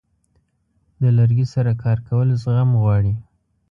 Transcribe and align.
د 1.01 1.03
لرګي 1.17 1.45
سره 1.53 1.71
کار 1.83 1.97
کول 2.07 2.27
زغم 2.41 2.69
غواړي. 2.81 3.13